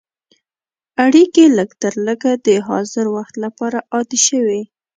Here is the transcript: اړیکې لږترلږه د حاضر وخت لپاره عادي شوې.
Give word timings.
اړیکې 1.05 1.43
لږترلږه 1.57 2.33
د 2.47 2.47
حاضر 2.67 3.05
وخت 3.15 3.35
لپاره 3.45 3.77
عادي 3.93 4.19
شوې. 4.27 4.61